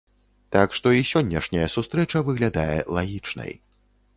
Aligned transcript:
Так 0.55 0.69
што 0.77 0.93
і 0.99 1.03
сённяшняя 1.11 1.67
сустрэча 1.75 2.25
выглядае 2.31 2.79
лагічнай. 2.99 3.55